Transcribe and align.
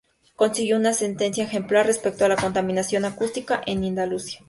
Consiguió 0.35 0.77
una 0.77 0.93
sentencia 0.93 1.43
ejemplar 1.43 1.85
respecto 1.85 2.25
a 2.25 2.27
la 2.27 2.35
contaminación 2.35 3.05
acústica 3.05 3.61
en 3.67 3.83
Andalucía. 3.83 4.39